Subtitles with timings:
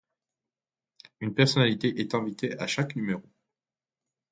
[1.19, 3.21] Une personnalité est invité à chaque numéro.